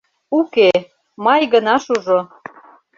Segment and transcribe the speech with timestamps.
[0.37, 0.69] Уке,
[1.23, 2.19] май гына шужо...